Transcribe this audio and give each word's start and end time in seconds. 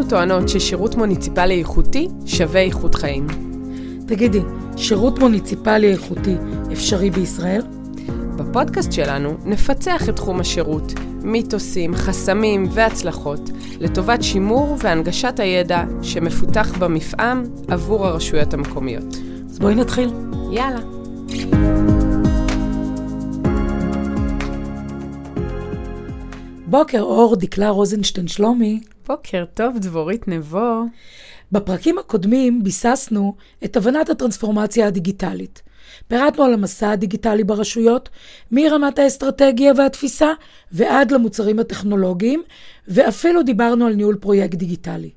אנחנו 0.00 0.16
טוענות 0.16 0.48
ששירות 0.48 0.94
מוניציפלי 0.94 1.58
איכותי 1.58 2.08
שווה 2.26 2.60
איכות 2.60 2.94
חיים. 2.94 3.26
תגידי, 4.06 4.40
שירות 4.76 5.18
מוניציפלי 5.18 5.92
איכותי 5.92 6.36
אפשרי 6.72 7.10
בישראל? 7.10 7.62
בפודקאסט 8.36 8.92
שלנו 8.92 9.36
נפצח 9.44 10.08
את 10.08 10.16
תחום 10.16 10.40
השירות, 10.40 10.92
מיתוסים, 11.22 11.94
חסמים 11.94 12.66
והצלחות, 12.70 13.50
לטובת 13.80 14.22
שימור 14.22 14.76
והנגשת 14.78 15.40
הידע 15.40 15.84
שמפותח 16.02 16.72
במפעם 16.78 17.44
עבור 17.68 18.06
הרשויות 18.06 18.54
המקומיות. 18.54 19.16
אז 19.50 19.58
בואי 19.58 19.74
נתחיל. 19.74 20.10
יאללה. 20.52 20.80
בוקר 26.66 27.00
אור, 27.00 27.36
דקלה 27.36 27.70
רוזנשטיין 27.70 28.28
שלומי. 28.28 28.80
בוקר 29.10 29.44
טוב, 29.54 29.78
דבורית 29.78 30.28
נבו. 30.28 30.84
בפרקים 31.52 31.98
הקודמים 31.98 32.64
ביססנו 32.64 33.34
את 33.64 33.76
הבנת 33.76 34.08
הטרנספורמציה 34.08 34.86
הדיגיטלית. 34.86 35.62
פירטנו 36.08 36.44
על 36.44 36.54
המסע 36.54 36.90
הדיגיטלי 36.90 37.44
ברשויות, 37.44 38.08
מרמת 38.50 38.98
האסטרטגיה 38.98 39.72
והתפיסה 39.76 40.32
ועד 40.72 41.10
למוצרים 41.10 41.58
הטכנולוגיים, 41.58 42.42
ואפילו 42.88 43.42
דיברנו 43.42 43.86
על 43.86 43.94
ניהול 43.94 44.16
פרויקט 44.16 44.54
דיגיטלי. 44.54 45.10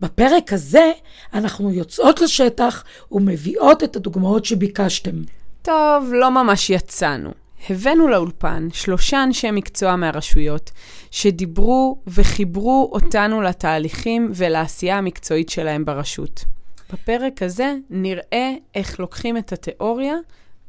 בפרק 0.00 0.52
הזה 0.52 0.92
אנחנו 1.34 1.72
יוצאות 1.72 2.20
לשטח 2.20 2.84
ומביאות 3.12 3.84
את 3.84 3.96
הדוגמאות 3.96 4.44
שביקשתם. 4.44 5.22
טוב, 5.62 6.12
לא 6.12 6.30
ממש 6.30 6.70
יצאנו. 6.70 7.43
הבאנו 7.70 8.08
לאולפן 8.08 8.68
שלושה 8.72 9.22
אנשי 9.22 9.50
מקצוע 9.50 9.96
מהרשויות, 9.96 10.70
שדיברו 11.10 12.02
וחיברו 12.06 12.90
אותנו 12.92 13.42
לתהליכים 13.42 14.30
ולעשייה 14.34 14.98
המקצועית 14.98 15.48
שלהם 15.48 15.84
ברשות. 15.84 16.44
בפרק 16.92 17.42
הזה 17.42 17.74
נראה 17.90 18.54
איך 18.74 19.00
לוקחים 19.00 19.36
את 19.36 19.52
התיאוריה 19.52 20.14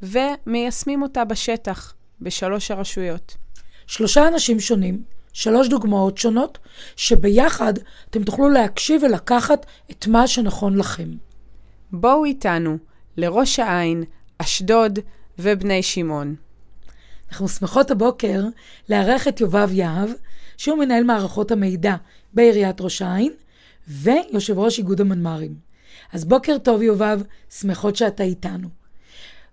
ומיישמים 0.01 1.01
אותה 1.01 1.25
בשטח, 1.25 1.93
בשלוש 2.21 2.71
הרשויות. 2.71 3.37
שלושה 3.87 4.27
אנשים 4.27 4.59
שונים, 4.59 5.03
שלוש 5.33 5.67
דוגמאות 5.67 6.17
שונות, 6.17 6.57
שביחד 6.95 7.73
אתם 8.09 8.23
תוכלו 8.23 8.49
להקשיב 8.49 9.03
ולקחת 9.03 9.65
את 9.91 10.07
מה 10.07 10.27
שנכון 10.27 10.77
לכם. 10.77 11.09
בואו 11.91 12.25
איתנו 12.25 12.77
לראש 13.17 13.59
העין, 13.59 14.03
אשדוד 14.37 14.99
ובני 15.39 15.83
שמעון. 15.83 16.35
אנחנו 17.35 17.47
שמחות 17.47 17.91
הבוקר 17.91 18.43
לארח 18.89 19.27
את 19.27 19.41
יובב 19.41 19.69
יהב, 19.71 20.09
שהוא 20.57 20.77
מנהל 20.79 21.03
מערכות 21.03 21.51
המידע 21.51 21.95
בעיריית 22.33 22.81
ראש 22.81 23.01
העין, 23.01 23.31
ויושב 23.87 24.59
ראש 24.59 24.77
איגוד 24.77 25.01
המנמ"רים. 25.01 25.55
אז 26.13 26.25
בוקר 26.25 26.57
טוב 26.57 26.81
יובב, 26.81 27.19
שמחות 27.59 27.95
שאתה 27.95 28.23
איתנו. 28.23 28.67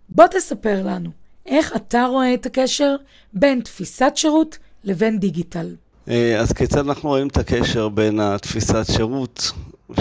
בוא 0.09 0.27
תספר 0.27 0.83
לנו, 0.87 1.11
איך 1.47 1.77
אתה 1.77 2.07
רואה 2.07 2.35
את 2.35 2.47
הקשר 2.47 2.97
בין 3.33 3.61
תפיסת 3.61 4.13
שירות 4.15 4.59
לבין 4.85 5.19
דיגיטל? 5.19 5.75
אה, 6.09 6.41
אז 6.41 6.53
כיצד 6.53 6.79
אנחנו 6.79 7.09
רואים 7.09 7.29
את 7.29 7.37
הקשר 7.37 7.89
בין 7.89 8.21
התפיסת 8.21 8.85
שירות, 8.93 9.51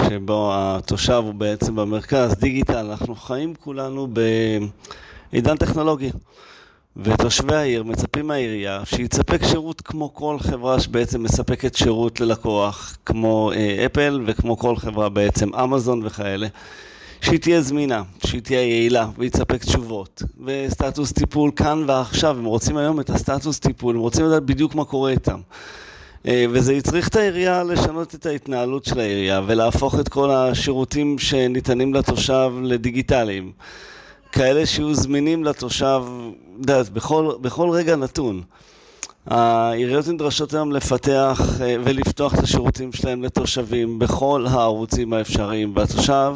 שבו 0.09 0.51
התושב 0.53 1.21
הוא 1.25 1.33
בעצם 1.33 1.75
במרכז, 1.75 2.35
דיגיטל, 2.35 2.77
אנחנו 2.77 3.15
חיים 3.15 3.53
כולנו 3.55 4.07
בעידן 5.31 5.57
טכנולוגי. 5.57 6.11
ותושבי 6.97 7.55
העיר 7.55 7.83
מצפים 7.83 8.27
מהעירייה 8.27 8.81
שיצפק 8.85 9.41
שירות 9.45 9.81
כמו 9.81 10.13
כל 10.13 10.39
חברה 10.39 10.79
שבעצם 10.79 11.23
מספקת 11.23 11.75
שירות 11.75 12.21
ללקוח, 12.21 12.97
כמו 13.05 13.51
אה, 13.55 13.85
אפל 13.85 14.21
וכמו 14.25 14.57
כל 14.57 14.75
חברה 14.75 15.09
בעצם, 15.09 15.55
אמזון 15.55 16.01
וכאלה, 16.05 16.47
שהיא 17.21 17.39
תהיה 17.39 17.61
זמינה, 17.61 18.03
שהיא 18.25 18.41
תהיה 18.41 18.61
יעילה 18.61 19.07
ויצפק 19.17 19.63
תשובות 19.63 20.23
וסטטוס 20.45 21.11
טיפול 21.11 21.51
כאן 21.55 21.83
ועכשיו, 21.87 22.37
הם 22.37 22.45
רוצים 22.45 22.77
היום 22.77 22.99
את 22.99 23.09
הסטטוס 23.09 23.59
טיפול, 23.59 23.95
הם 23.95 24.01
רוצים 24.01 24.25
לדעת 24.25 24.43
בדיוק 24.43 24.75
מה 24.75 24.85
קורה 24.85 25.11
איתם. 25.11 25.39
אה, 26.27 26.45
וזה 26.51 26.73
יצריך 26.73 27.07
את 27.07 27.15
העירייה 27.15 27.63
לשנות 27.63 28.15
את 28.15 28.25
ההתנהלות 28.25 28.85
של 28.85 28.99
העירייה 28.99 29.41
ולהפוך 29.47 29.99
את 29.99 30.09
כל 30.09 30.31
השירותים 30.31 31.19
שניתנים 31.19 31.93
לתושב 31.93 32.51
לדיגיטליים. 32.63 33.51
כאלה 34.31 34.65
שיהיו 34.65 34.95
זמינים 34.95 35.43
לתושב, 35.43 36.03
יודעת, 36.61 36.89
בכל, 36.89 37.31
בכל 37.41 37.69
רגע 37.69 37.95
נתון. 37.95 38.41
העיריות 39.25 40.07
נדרשות 40.07 40.53
היום 40.53 40.71
לפתח 40.71 41.41
אה, 41.61 41.75
ולפתוח 41.83 42.33
את 42.33 42.39
השירותים 42.39 42.93
שלהם 42.93 43.23
לתושבים 43.23 43.99
בכל 43.99 44.45
הערוצים 44.49 45.13
האפשריים, 45.13 45.73
והתושב 45.75 46.35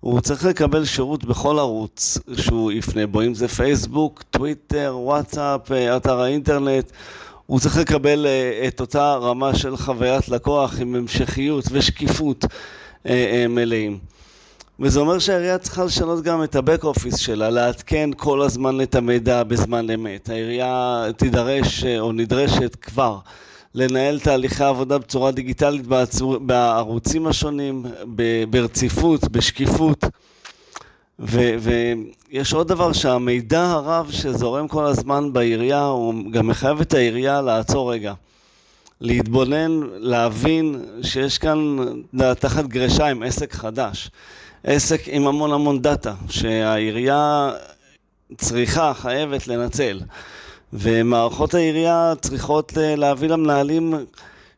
הוא 0.00 0.20
צריך 0.20 0.44
לקבל 0.44 0.84
שירות 0.84 1.24
בכל 1.24 1.58
ערוץ 1.58 2.18
שהוא 2.36 2.72
יפנה 2.72 3.06
בו, 3.06 3.22
אם 3.22 3.34
זה 3.34 3.48
פייסבוק, 3.48 4.22
טוויטר, 4.30 4.96
וואטסאפ, 4.98 5.72
אה, 5.72 5.96
אתר 5.96 6.20
האינטרנט, 6.20 6.90
הוא 7.46 7.60
צריך 7.60 7.76
לקבל 7.76 8.26
אה, 8.26 8.68
את 8.68 8.80
אותה 8.80 9.14
רמה 9.14 9.54
של 9.54 9.76
חוויית 9.76 10.28
לקוח 10.28 10.80
עם 10.80 10.94
המשכיות 10.94 11.64
ושקיפות 11.72 12.44
מלאים. 13.48 13.98
וזה 14.82 15.00
אומר 15.00 15.18
שהעירייה 15.18 15.58
צריכה 15.58 15.84
לשנות 15.84 16.22
גם 16.22 16.44
את 16.44 16.56
ה-back 16.56 16.82
office 16.82 17.16
שלה, 17.16 17.50
לעדכן 17.50 18.10
כל 18.16 18.42
הזמן 18.42 18.80
את 18.80 18.94
המידע 18.94 19.42
בזמן 19.42 19.90
אמת. 19.90 20.28
העירייה 20.28 21.04
תידרש 21.16 21.84
או 21.84 22.12
נדרשת 22.12 22.76
כבר 22.80 23.18
לנהל 23.74 24.20
תהליכי 24.20 24.64
עבודה 24.64 24.98
בצורה 24.98 25.30
דיגיטלית 25.30 25.86
בערוצים 26.40 27.26
השונים, 27.26 27.84
ברציפות, 28.50 29.28
בשקיפות. 29.28 30.04
ו, 31.18 31.40
ויש 32.30 32.52
עוד 32.52 32.68
דבר 32.68 32.92
שהמידע 32.92 33.62
הרב 33.62 34.10
שזורם 34.10 34.68
כל 34.68 34.86
הזמן 34.86 35.32
בעירייה, 35.32 35.84
הוא 35.84 36.14
גם 36.30 36.46
מחייב 36.46 36.80
את 36.80 36.94
העירייה 36.94 37.40
לעצור 37.40 37.92
רגע. 37.92 38.12
להתבונן, 39.00 39.80
להבין 39.96 40.84
שיש 41.02 41.38
כאן 41.38 41.76
תחת 42.38 42.64
גרשה 42.64 43.06
עם 43.06 43.22
עסק 43.22 43.52
חדש. 43.52 44.10
עסק 44.64 45.00
עם 45.06 45.26
המון 45.26 45.52
המון 45.52 45.82
דאטה, 45.82 46.14
שהעירייה 46.28 47.52
צריכה, 48.36 48.94
חייבת 48.94 49.46
לנצל. 49.46 50.00
ומערכות 50.72 51.54
העירייה 51.54 52.12
צריכות 52.20 52.78
אה, 52.78 52.96
להביא 52.96 53.28
למנהלים 53.28 53.94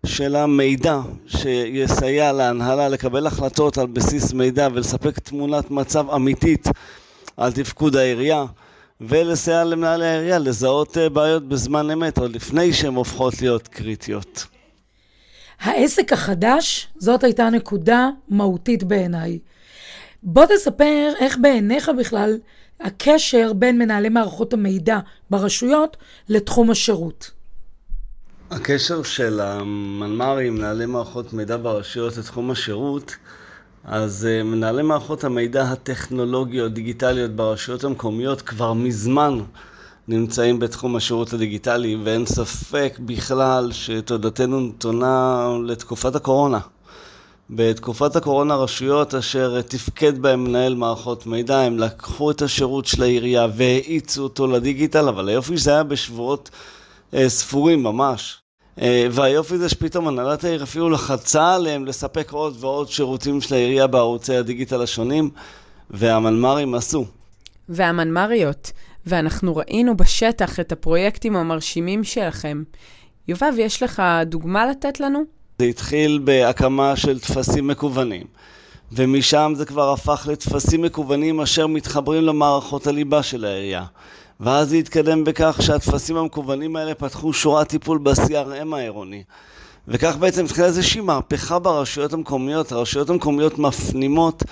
של 0.07 0.37
המידע 0.37 0.99
שיסייע 1.27 2.33
להנהלה 2.33 2.89
לקבל 2.89 3.27
החלטות 3.27 3.79
על 3.79 3.87
בסיס 3.87 4.33
מידע 4.33 4.69
ולספק 4.73 5.19
תמונת 5.19 5.71
מצב 5.71 6.11
אמיתית 6.11 6.69
על 7.37 7.53
תפקוד 7.53 7.97
העירייה 7.97 8.45
ולסייע 9.01 9.65
למנהלי 9.65 10.07
העירייה 10.07 10.39
לזהות 10.39 10.99
אה, 10.99 11.09
בעיות 11.09 11.49
בזמן 11.49 11.91
אמת 11.91 12.19
עוד 12.19 12.35
לפני 12.35 12.73
שהן 12.73 12.95
הופכות 12.95 13.41
להיות 13.41 13.69
קריטיות. 13.69 14.47
העסק 15.61 16.13
החדש, 16.13 16.89
זאת 16.99 17.25
הייתה 17.25 17.51
נקודה 17.51 18.09
מהותית 18.29 18.85
בעיניי. 18.85 19.39
בוא 20.23 20.45
תספר 20.47 21.13
איך 21.21 21.37
בעיניך 21.41 21.91
בכלל 21.99 22.39
הקשר 22.81 23.53
בין 23.53 23.79
מנהלי 23.79 24.09
מערכות 24.09 24.53
המידע 24.53 24.99
ברשויות 25.31 25.97
לתחום 26.29 26.71
השירות. 26.71 27.31
הקשר 28.51 29.03
של 29.03 29.41
המנמ"רים, 29.41 30.55
מנהלי 30.55 30.87
מערכות 30.87 31.33
מידע 31.33 31.57
ברשויות 31.57 32.17
לתחום 32.17 32.51
השירות, 32.51 33.17
אז 33.85 34.27
אה, 34.31 34.43
מנהלי 34.43 34.83
מערכות 34.83 35.25
המידע 35.25 35.63
הטכנולוגיות, 35.63 36.73
דיגיטליות 36.75 37.31
ברשויות 37.31 37.85
המקומיות 37.85 38.43
כבר 38.43 38.73
מזמן 38.73 39.41
נמצאים 40.09 40.59
בתחום 40.59 40.97
השירות 40.97 41.33
הדיגיטלי, 41.33 41.97
ואין 42.05 42.27
ספק 42.27 42.99
בכלל 43.01 43.73
שתודתנו 43.73 44.61
נתונה 44.61 45.49
לתקופת 45.67 46.17
הקורונה. 46.17 46.59
בתקופת 47.51 48.17
הקורונה 48.17 48.55
רשויות 48.55 49.15
אשר 49.15 49.63
תפקד 49.63 50.19
בהם 50.19 50.45
מנהל 50.45 50.75
מערכות 50.75 51.27
מידע, 51.27 51.59
הם 51.59 51.79
לקחו 51.79 52.31
את 52.31 52.43
השירות 52.43 52.87
של 52.87 53.03
העירייה 53.03 53.47
והאיצו 53.57 54.23
אותו 54.23 54.47
לדיגיטל, 54.47 55.09
אבל 55.09 55.29
היופי 55.29 55.59
שזה 55.59 55.71
היה 55.71 55.83
בשבועות 55.83 56.51
אה, 57.15 57.29
ספורים 57.29 57.83
ממש. 57.83 58.42
אה, 58.81 59.07
והיופי 59.11 59.59
זה 59.59 59.69
שפתאום 59.69 60.09
הנהלת 60.09 60.45
העיר 60.45 60.63
אפילו 60.63 60.91
לחצה 60.91 61.55
עליהם 61.55 61.85
לספק 61.85 62.33
עוד 62.33 62.57
ועוד 62.61 62.89
שירותים 62.89 63.41
של 63.41 63.55
העירייה 63.55 63.87
בערוצי 63.87 64.37
הדיגיטל 64.37 64.83
השונים, 64.83 65.31
והמנמ"רים 65.91 66.75
עשו. 66.75 67.05
והמנמ"ריות, 67.69 68.73
ואנחנו 69.07 69.57
ראינו 69.57 69.97
בשטח 69.97 70.61
את 70.61 70.73
הפרויקטים 70.73 71.37
המרשימים 71.37 72.05
שלכם. 72.05 72.63
יובב, 73.29 73.53
יש 73.59 73.83
לך 73.83 74.03
דוגמה 74.27 74.67
לתת 74.67 75.01
לנו? 75.01 75.23
זה 75.59 75.65
התחיל 75.65 76.21
בהקמה 76.25 76.97
של 76.97 77.21
טפסים 77.21 77.67
מקוונים, 77.67 78.27
ומשם 78.93 79.53
זה 79.57 79.65
כבר 79.65 79.93
הפך 79.93 80.27
לטפסים 80.31 80.83
מקוונים 80.83 81.41
אשר 81.41 81.67
מתחברים 81.67 82.23
למערכות 82.23 82.87
הליבה 82.87 83.23
של 83.23 83.45
העירייה. 83.45 83.85
ואז 84.43 84.69
זה 84.69 84.77
התקדם 84.77 85.25
בכך 85.25 85.59
שהטפסים 85.63 86.17
המקוונים 86.17 86.77
האלה 86.77 86.95
פתחו 86.95 87.33
שורת 87.33 87.69
טיפול 87.69 87.99
ב-CRM 87.99 88.75
העירוני. 88.75 89.23
וכך 89.89 90.17
בעצם 90.17 90.45
התחילה 90.45 90.67
איזושהי 90.67 91.01
מהפכה 91.01 91.59
ברשויות 91.59 92.13
המקומיות. 92.13 92.73
הרשויות 92.73 93.11
המקומיות 93.11 93.59
מפנימות 93.59 94.43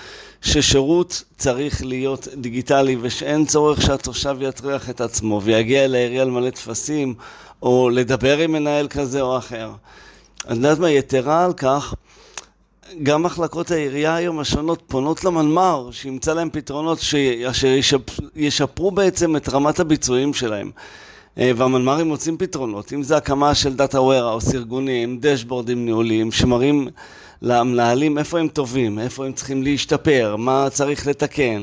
ששירות 0.41 1.23
צריך 1.37 1.85
להיות 1.85 2.27
דיגיטלי 2.35 2.97
ושאין 3.01 3.45
צורך 3.45 3.81
שהתושב 3.81 4.37
יטריח 4.41 4.89
את 4.89 5.01
עצמו 5.01 5.41
ויגיע 5.43 5.87
לעירייה 5.87 6.25
למלא 6.25 6.49
טפסים 6.49 7.13
או 7.61 7.89
לדבר 7.89 8.37
עם 8.37 8.51
מנהל 8.51 8.87
כזה 8.87 9.21
או 9.21 9.37
אחר. 9.37 9.71
את 10.45 10.51
יודעת 10.51 10.79
מה, 10.79 10.89
יתרה 10.89 11.45
על 11.45 11.53
כך, 11.53 11.93
גם 13.03 13.23
מחלקות 13.23 13.71
העירייה 13.71 14.15
היום 14.15 14.39
השונות 14.39 14.81
פונות 14.87 15.23
למנמ"ר, 15.23 15.89
שימצא 15.91 16.33
להם 16.33 16.49
פתרונות 16.49 16.99
אשר 17.49 17.67
ישפרו 18.35 18.91
בעצם 18.91 19.35
את 19.35 19.49
רמת 19.49 19.79
הביצועים 19.79 20.33
שלהם. 20.33 20.71
אה, 21.37 21.51
והמנמ"רים 21.55 22.07
מוצאים 22.07 22.37
פתרונות, 22.37 22.93
אם 22.93 23.03
זה 23.03 23.17
הקמה 23.17 23.55
של 23.55 23.73
דאטה 23.73 23.97
warehouse 23.97 24.55
ארגוניים, 24.55 25.17
דשבורדים 25.21 25.85
ניהוליים, 25.85 26.31
שמראים 26.31 26.87
למנהלים 27.41 28.17
איפה 28.17 28.39
הם 28.39 28.47
טובים, 28.47 28.99
איפה 28.99 29.25
הם 29.25 29.33
צריכים 29.33 29.63
להשתפר, 29.63 30.35
מה 30.35 30.67
צריך 30.71 31.07
לתקן. 31.07 31.61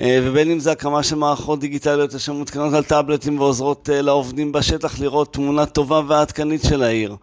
אה, 0.00 0.20
ובין 0.22 0.50
אם 0.50 0.58
זה 0.58 0.72
הקמה 0.72 1.02
של 1.02 1.16
מערכות 1.16 1.60
דיגיטליות 1.60 2.14
אשר 2.14 2.32
מותקנות 2.32 2.74
על 2.74 2.82
טאבלטים 2.82 3.40
ועוזרות 3.40 3.90
אה, 3.92 4.02
לעובדים 4.02 4.52
בשטח 4.52 5.00
לראות 5.00 5.32
תמונה 5.32 5.66
טובה 5.66 6.00
ועדכנית 6.06 6.62
של 6.62 6.82
העיר. 6.82 7.16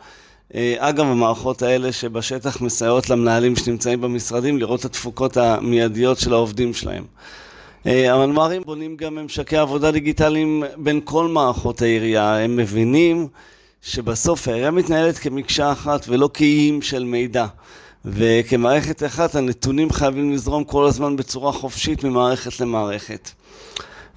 אגב, 0.56 1.06
המערכות 1.06 1.62
האלה 1.62 1.92
שבשטח 1.92 2.62
מסייעות 2.62 3.10
למנהלים 3.10 3.56
שנמצאים 3.56 4.02
במשרדים 4.02 4.58
לראות 4.58 4.80
את 4.80 4.86
התפוקות 4.86 5.38
המיידיות 5.38 6.20
של 6.20 6.34
העובדים 6.34 6.74
שלהם. 6.74 7.04
אה, 7.86 8.14
המנמ"רים 8.14 8.62
בונים 8.66 8.96
גם 8.96 9.16
ממשקי 9.16 9.58
עבודה 9.58 9.92
דיגיטליים 9.92 10.64
בין 10.78 11.02
כל 11.04 11.28
מערכות 11.28 11.82
העירייה. 11.82 12.38
הם 12.38 12.56
מבינים 12.56 13.28
שבסוף 13.82 14.48
העירייה 14.48 14.72
מתנהלת 14.72 15.18
כמקשה 15.18 15.72
אחת 15.72 16.06
ולא 16.08 16.30
כאיים 16.34 16.82
של 16.82 17.04
מידע. 17.04 17.46
וכמערכת 18.06 19.04
אחת 19.04 19.36
הנתונים 19.36 19.92
חייבים 19.92 20.34
לזרום 20.34 20.64
כל 20.64 20.86
הזמן 20.86 21.16
בצורה 21.16 21.52
חופשית 21.52 22.04
ממערכת 22.04 22.60
למערכת. 22.60 23.30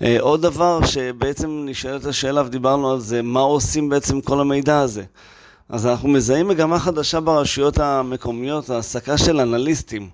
אה, 0.02 0.16
עוד 0.20 0.42
דבר 0.42 0.86
שבעצם 0.86 1.62
נשאלת 1.64 2.04
השאלה 2.04 2.42
ודיברנו 2.46 2.90
על 2.90 3.00
זה, 3.00 3.22
מה 3.22 3.40
עושים 3.40 3.88
בעצם 3.88 4.20
כל 4.20 4.40
המידע 4.40 4.80
הזה? 4.80 5.04
אז 5.72 5.86
אנחנו 5.86 6.08
מזהים 6.08 6.48
מגמה 6.48 6.78
חדשה 6.78 7.20
ברשויות 7.20 7.78
המקומיות, 7.78 8.70
העסקה 8.70 9.18
של 9.18 9.40
אנליסטים. 9.40 10.08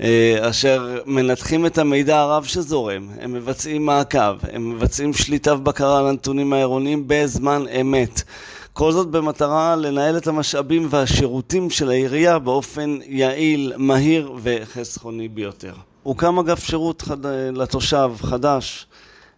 אה, 0.00 0.38
אשר 0.50 0.98
מנתחים 1.06 1.66
את 1.66 1.78
המידע 1.78 2.20
הרב 2.20 2.44
שזורם, 2.44 3.08
הם 3.20 3.32
מבצעים 3.32 3.86
מעקב, 3.86 4.34
הם 4.52 4.70
מבצעים 4.70 5.12
שליטה 5.12 5.54
ובקרה 5.54 5.98
על 5.98 6.06
הנתונים 6.06 6.52
העירוניים 6.52 7.04
בזמן 7.06 7.64
אמת. 7.80 8.22
כל 8.72 8.92
זאת 8.92 9.10
במטרה 9.10 9.76
לנהל 9.76 10.16
את 10.16 10.26
המשאבים 10.26 10.86
והשירותים 10.90 11.70
של 11.70 11.88
העירייה 11.88 12.38
באופן 12.38 12.98
יעיל, 13.06 13.72
מהיר 13.76 14.32
וחסכוני 14.42 15.28
ביותר. 15.28 15.74
הוקם 16.02 16.38
אגף 16.38 16.64
שירות 16.64 17.02
חד... 17.02 17.26
לתושב 17.52 18.10
חדש 18.20 18.86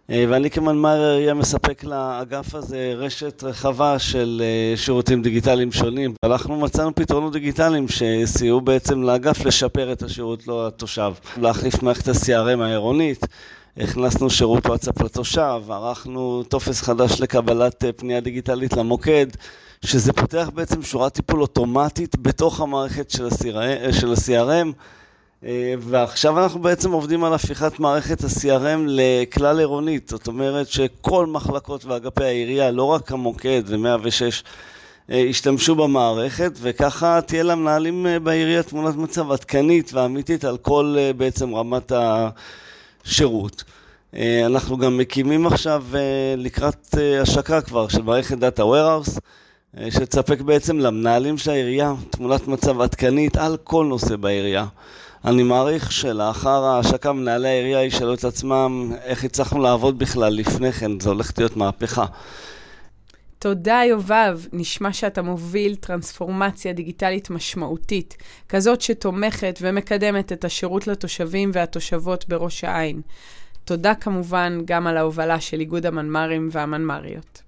אה, 0.09 0.25
ואני 0.29 0.49
כמנמ"ר 0.49 0.89
העירייה 0.89 1.33
מספק 1.33 1.83
לאגף 1.83 2.55
הזה 2.55 2.93
רשת 2.97 3.43
רחבה 3.43 3.99
של 3.99 4.41
אה, 4.45 4.77
שירותים 4.77 5.21
דיגיטליים 5.21 5.71
שונים. 5.71 6.13
אנחנו 6.23 6.55
מצאנו 6.55 6.95
פתרונות 6.95 7.33
דיגיטליים 7.33 7.85
שסייעו 7.87 8.61
בעצם 8.61 9.03
לאגף 9.03 9.45
לשפר 9.45 9.91
את 9.91 10.03
השירות 10.03 10.47
לו 10.47 10.67
לתושב. 10.67 11.13
להחליף 11.37 11.83
מערכת 11.83 12.07
ה-CRM 12.07 12.61
העירונית, 12.61 13.25
הכנסנו 13.77 14.29
שירות 14.29 14.65
וואטסאפ 14.65 15.01
לתושב, 15.01 15.61
ערכנו 15.69 16.43
טופס 16.43 16.81
חדש 16.81 17.21
לקבלת 17.21 17.83
אה, 17.83 17.91
פנייה 17.91 18.19
דיגיטלית 18.19 18.73
למוקד, 18.73 19.27
שזה 19.85 20.13
פותח 20.13 20.49
בעצם 20.53 20.83
שורת 20.83 21.13
טיפול 21.13 21.41
אוטומטית 21.41 22.15
בתוך 22.15 22.61
המערכת 22.61 23.09
של 23.11 23.25
ה-CRM. 24.11 24.71
אה, 25.43 25.73
ועכשיו 25.79 26.43
אנחנו 26.43 26.59
בעצם 26.59 26.91
עובדים 26.91 27.23
על 27.23 27.33
הפיכת 27.33 27.79
מערכת 27.79 28.23
ה-CRM 28.23 28.79
לכלל 28.87 29.59
עירונית, 29.59 30.09
זאת 30.09 30.27
אומרת 30.27 30.67
שכל 30.67 31.25
מחלקות 31.25 31.85
ואגפי 31.85 32.23
העירייה, 32.23 32.71
לא 32.71 32.83
רק 32.83 33.11
המוקד 33.11 33.61
ו-106, 33.65 34.43
אה, 35.11 35.15
ישתמשו 35.17 35.75
במערכת, 35.75 36.51
וככה 36.61 37.21
תהיה 37.21 37.43
למנהלים 37.43 38.07
אה, 38.07 38.19
בעירייה 38.19 38.63
תמונת 38.63 38.95
מצב 38.95 39.31
עדכנית 39.31 39.93
ואמיתית 39.93 40.45
על 40.45 40.57
כל 40.57 40.97
בעצם 41.17 41.55
רמת 41.55 41.91
השירות. 43.05 43.63
אנחנו 44.45 44.77
גם 44.77 44.97
מקימים 44.97 45.47
עכשיו 45.47 45.83
לקראת 46.37 46.95
השקה 47.21 47.61
כבר 47.61 47.87
של 47.87 48.01
מערכת 48.01 48.37
דאטה 48.37 48.63
warehouse, 48.63 49.19
שתספק 49.89 50.41
בעצם 50.41 50.79
למנהלים 50.79 51.37
של 51.37 51.51
העירייה 51.51 51.93
תמונת 52.09 52.47
מצב 52.47 52.81
עדכנית 52.81 53.37
על 53.37 53.57
כל 53.63 53.85
נושא 53.85 54.15
בעירייה. 54.15 54.65
אני 55.25 55.43
מעריך 55.43 55.91
שלאחר 55.91 56.63
ההשקה 56.63 57.13
מנהלי 57.13 57.47
העירייה 57.47 57.83
ישאלו 57.83 58.13
את 58.13 58.23
עצמם 58.23 58.91
איך 59.03 59.23
הצלחנו 59.23 59.59
לעבוד 59.59 59.99
בכלל 59.99 60.33
לפני 60.33 60.71
כן, 60.71 60.99
זו 60.99 61.09
הולכת 61.09 61.37
להיות 61.37 61.57
מהפכה. 61.57 62.05
תודה, 63.39 63.81
יובב. 63.89 64.39
נשמע 64.53 64.93
שאתה 64.93 65.21
מוביל 65.21 65.75
טרנספורמציה 65.75 66.73
דיגיטלית 66.73 67.29
משמעותית, 67.29 68.17
כזאת 68.49 68.81
שתומכת 68.81 69.59
ומקדמת 69.61 70.31
את 70.31 70.45
השירות 70.45 70.87
לתושבים 70.87 71.51
והתושבות 71.53 72.29
בראש 72.29 72.63
העין. 72.63 73.01
תודה 73.65 73.95
כמובן 73.95 74.59
גם 74.65 74.87
על 74.87 74.97
ההובלה 74.97 75.39
של 75.39 75.59
איגוד 75.59 75.85
המנמ"רים 75.85 76.49
והמנמ"ריות. 76.51 77.41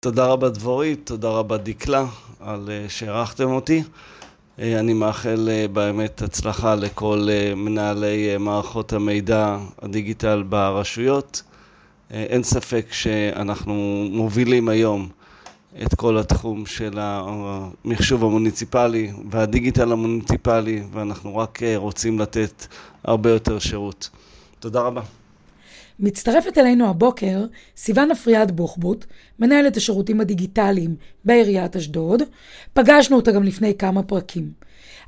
תודה 0.00 0.26
רבה 0.26 0.48
דבורית, 0.48 1.00
תודה 1.06 1.28
רבה 1.28 1.56
דקלה 1.56 2.06
על 2.40 2.68
אה, 2.70 2.84
שאירחתם 2.88 3.50
אותי. 3.50 3.82
אה, 4.60 4.80
אני 4.80 4.92
מאחל 4.92 5.48
אה, 5.50 5.68
באמת 5.68 6.22
הצלחה 6.22 6.74
לכל 6.74 7.28
אה, 7.30 7.54
מנהלי 7.54 8.36
מערכות 8.38 8.92
המידע 8.92 9.58
הדיגיטל 9.82 10.42
ברשויות. 10.42 11.42
אין 12.10 12.42
ספק 12.42 12.86
שאנחנו 12.90 14.04
מובילים 14.10 14.68
היום 14.68 15.08
את 15.82 15.94
כל 15.94 16.18
התחום 16.18 16.66
של 16.66 16.98
המחשוב 16.98 18.24
המוניציפלי 18.24 19.12
והדיגיטל 19.30 19.92
המוניציפלי, 19.92 20.82
ואנחנו 20.92 21.36
רק 21.36 21.58
רוצים 21.76 22.18
לתת 22.18 22.66
הרבה 23.04 23.30
יותר 23.30 23.58
שירות. 23.58 24.10
תודה 24.60 24.80
רבה. 24.80 25.02
מצטרפת 26.00 26.58
אלינו 26.58 26.90
הבוקר 26.90 27.44
סיוון 27.76 28.10
אפריאד 28.10 28.50
בוחבוט, 28.56 29.04
מנהלת 29.38 29.76
השירותים 29.76 30.20
הדיגיטליים 30.20 30.96
בעיריית 31.24 31.76
אשדוד. 31.76 32.22
פגשנו 32.72 33.16
אותה 33.16 33.32
גם 33.32 33.42
לפני 33.42 33.78
כמה 33.78 34.02
פרקים. 34.02 34.44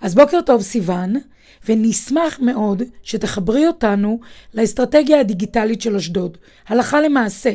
אז 0.02 0.14
בוקר 0.14 0.40
טוב 0.46 0.62
סיוון, 0.62 1.14
ונשמח 1.68 2.40
מאוד 2.40 2.82
שתחברי 3.02 3.66
אותנו 3.66 4.20
לאסטרטגיה 4.54 5.20
הדיגיטלית 5.20 5.80
של 5.82 5.96
אשדוד, 5.96 6.38
הלכה 6.68 7.00
למעשה. 7.00 7.50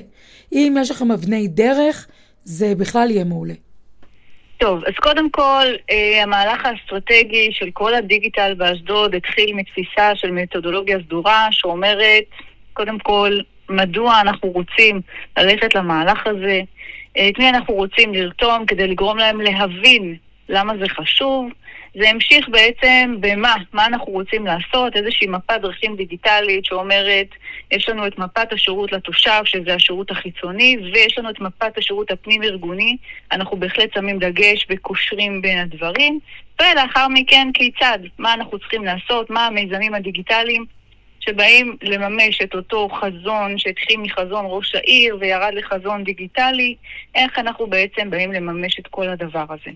אם 0.52 0.78
יש 0.82 0.92
לכם 0.92 1.12
אבני 1.12 1.48
דרך, 1.48 2.08
זה 2.44 2.76
בכלל 2.78 3.12
יהיה 3.12 3.24
מעולה. 3.24 3.54
טוב, 4.58 4.84
אז 4.86 4.94
קודם 5.02 5.30
כל, 5.30 5.66
אה, 5.92 6.24
המהלך 6.24 6.66
האסטרטגי 6.66 7.50
של 7.52 7.70
כל 7.74 7.94
הדיגיטל 7.94 8.54
באשדוד 8.54 9.16
התחיל 9.16 9.56
מתפיסה 9.56 10.16
של 10.16 10.32
מתודולוגיה 10.32 10.98
סדורה 11.06 11.48
שאומרת 11.52 12.24
קודם 12.76 13.00
כל, 13.00 13.40
מדוע 13.70 14.22
אנחנו 14.22 14.50
רוצים 14.50 15.02
ללכת 15.38 15.76
למהלך 15.76 16.28
הזה, 16.28 16.62
את 17.12 17.40
מי 17.40 17.50
אנחנו 17.50 17.74
רוצים 17.74 18.14
לרתום 18.14 18.66
כדי 18.66 18.88
לגרום 18.88 19.18
להם 19.18 19.42
להבין 19.42 20.16
למה 20.50 20.74
זה 20.78 20.90
חשוב. 20.90 21.50
זה 21.96 22.10
המשיך 22.10 22.50
בעצם 22.50 23.16
במה, 23.20 23.56
מה 23.74 23.86
אנחנו 23.86 24.12
רוצים 24.12 24.46
לעשות, 24.46 24.96
איזושהי 24.96 25.28
מפת 25.28 25.62
דרכים 25.62 25.96
דיגיטלית 25.96 26.66
שאומרת, 26.66 27.28
יש 27.72 27.90
לנו 27.90 28.08
את 28.08 28.18
מפת 28.18 28.54
השירות 28.54 28.92
לתושב, 28.92 29.42
שזה 29.46 29.74
השירות 29.74 30.12
החיצוני, 30.12 30.78
ויש 30.94 31.18
לנו 31.18 31.30
את 31.30 31.40
מפת 31.40 31.78
השירות 31.78 32.12
הפנים-ארגוני. 32.12 32.98
אנחנו 33.32 33.58
בהחלט 33.58 33.94
שמים 33.94 34.20
דגש 34.20 34.66
וקושרים 34.70 35.42
בין 35.42 35.58
הדברים. 35.60 36.20
ולאחר 36.62 37.08
מכן, 37.08 37.48
כיצד, 37.54 38.00
מה 38.20 38.34
אנחנו 38.34 38.60
צריכים 38.60 38.86
לעשות, 38.86 39.30
מה 39.30 39.46
המיזמים 39.46 39.94
הדיגיטליים 39.94 40.66
שבאים 41.26 41.78
לממש 41.82 42.42
את 42.42 42.56
אותו 42.56 42.90
חזון 42.90 43.58
שהתחיל 43.58 44.00
מחזון 44.00 44.46
ראש 44.48 44.76
העיר 44.76 45.18
וירד 45.20 45.54
לחזון 45.54 46.04
דיגיטלי, 46.04 46.76
איך 47.16 47.40
אנחנו 47.40 47.68
בעצם 47.68 48.10
באים 48.10 48.32
לממש 48.32 48.80
את 48.80 48.88
כל 48.88 49.10
הדבר 49.10 49.46
הזה. 49.50 49.72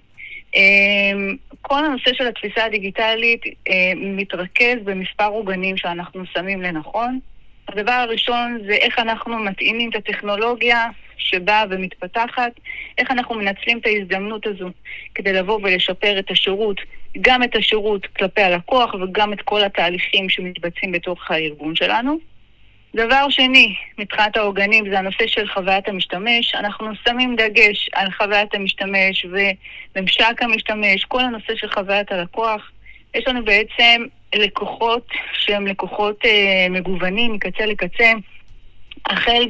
אמ, 0.56 1.36
כל 1.62 1.86
הנושא 1.86 2.14
של 2.14 2.28
התפיסה 2.28 2.66
הדיגיטלית 2.66 3.42
אה, 3.46 3.92
מתרכז 3.96 4.78
במספר 4.84 5.28
עוגנים 5.28 5.78
שאנחנו 5.78 6.24
שמים 6.34 6.62
לנכון. 6.62 7.20
הדבר 7.68 7.92
הראשון 7.92 8.60
זה 8.68 8.74
איך 8.74 9.00
אנחנו 9.00 9.40
מתאימים 9.40 9.90
את 9.90 9.96
הטכנולוגיה 9.96 10.88
שבאה 11.18 11.64
ומתפתחת, 11.70 12.52
איך 12.98 13.12
אנחנו 13.12 13.36
מנצלים 13.36 13.78
את 13.78 13.86
ההזדמנות 13.86 14.48
הזו 14.48 14.70
כדי 15.16 15.34
לבוא 15.34 15.60
ולשפר 15.64 16.20
את 16.20 16.32
השירות, 16.32 16.82
גם 17.22 17.44
את 17.44 17.56
השירות 17.56 18.08
כלפי 18.18 18.42
הלקוח 18.42 18.94
וגם 18.94 19.34
את 19.34 19.42
כל 19.42 19.64
התהליכים 19.64 20.30
שמתבצעים 20.30 20.92
בתוך 20.92 21.32
הארגון 21.32 21.76
שלנו. 21.76 22.18
דבר 22.96 23.30
שני, 23.30 23.76
מבחינת 23.98 24.38
העוגנים, 24.38 24.90
זה 24.90 25.00
הנושא 25.00 25.28
של 25.28 25.48
חוויית 25.48 25.88
המשתמש. 25.88 26.56
אנחנו 26.56 26.88
שמים 27.08 27.36
דגש 27.36 27.90
על 27.94 28.12
חוויית 28.12 28.54
המשתמש 28.54 29.26
וממשק 29.96 30.42
המשתמש, 30.42 31.06
כל 31.06 31.22
הנושא 31.22 31.56
של 31.56 31.70
חוויית 31.70 32.12
הלקוח. 32.12 32.72
יש 33.16 33.28
לנו 33.28 33.46
בעצם 33.46 34.06
לקוחות 34.36 35.08
שהם 35.34 35.68
לקוחות 35.68 36.26
אה, 36.26 36.68
מגוונים 36.70 37.34
מקצה 37.34 37.66
לקצה, 37.66 38.12
החל 39.06 39.48